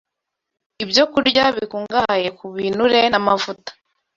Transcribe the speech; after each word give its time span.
ibyo 0.83 1.03
kurya 1.13 1.43
bikungahaye 1.55 2.27
ku 2.37 2.45
binure 2.55 3.01
n’amavuta 3.11 3.71